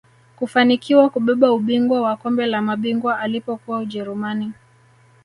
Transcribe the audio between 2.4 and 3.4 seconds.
la mabingwa